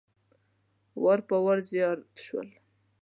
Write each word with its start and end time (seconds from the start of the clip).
وار 1.03 1.19
په 1.27 1.35
وار 1.43 1.59
زیات 1.71 1.99
شول. 2.25 2.47